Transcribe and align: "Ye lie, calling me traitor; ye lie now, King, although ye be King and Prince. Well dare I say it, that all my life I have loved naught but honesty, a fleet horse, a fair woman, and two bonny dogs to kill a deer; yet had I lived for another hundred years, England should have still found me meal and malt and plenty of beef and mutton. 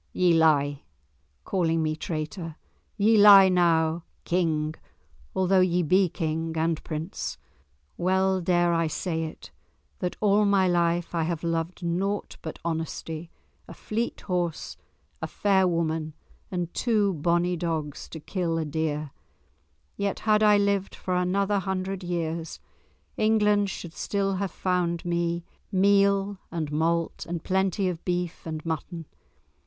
"Ye 0.13 0.33
lie, 0.33 0.81
calling 1.43 1.83
me 1.83 1.95
traitor; 1.95 2.55
ye 2.97 3.17
lie 3.19 3.49
now, 3.49 4.03
King, 4.25 4.73
although 5.35 5.59
ye 5.59 5.83
be 5.83 6.09
King 6.09 6.57
and 6.57 6.83
Prince. 6.83 7.37
Well 7.97 8.41
dare 8.41 8.73
I 8.73 8.87
say 8.87 9.25
it, 9.25 9.51
that 9.99 10.15
all 10.19 10.43
my 10.43 10.67
life 10.67 11.13
I 11.13 11.21
have 11.25 11.43
loved 11.43 11.83
naught 11.83 12.37
but 12.41 12.57
honesty, 12.65 13.29
a 13.67 13.75
fleet 13.75 14.21
horse, 14.21 14.75
a 15.21 15.27
fair 15.27 15.67
woman, 15.67 16.15
and 16.49 16.73
two 16.73 17.13
bonny 17.13 17.55
dogs 17.55 18.09
to 18.09 18.19
kill 18.19 18.57
a 18.57 18.65
deer; 18.65 19.11
yet 19.97 20.21
had 20.21 20.41
I 20.41 20.57
lived 20.57 20.95
for 20.95 21.15
another 21.15 21.59
hundred 21.59 22.03
years, 22.03 22.59
England 23.17 23.69
should 23.69 23.91
have 23.91 23.97
still 23.99 24.47
found 24.47 25.05
me 25.05 25.45
meal 25.71 26.39
and 26.49 26.71
malt 26.71 27.27
and 27.27 27.43
plenty 27.43 27.87
of 27.87 28.03
beef 28.03 28.47
and 28.47 28.65
mutton. 28.65 29.05